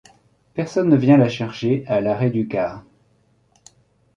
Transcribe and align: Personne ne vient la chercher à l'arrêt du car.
Personne 0.55 0.89
ne 0.89 0.95
vient 0.95 1.17
la 1.17 1.29
chercher 1.29 1.85
à 1.85 2.01
l'arrêt 2.01 2.31
du 2.31 2.47
car. 2.47 2.81